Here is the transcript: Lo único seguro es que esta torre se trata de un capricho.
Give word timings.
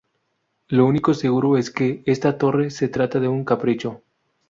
Lo 0.69 0.87
único 0.87 1.13
seguro 1.13 1.57
es 1.59 1.69
que 1.69 2.01
esta 2.07 2.39
torre 2.39 2.71
se 2.71 2.87
trata 2.89 3.19
de 3.19 3.27
un 3.27 3.45
capricho. 3.45 4.01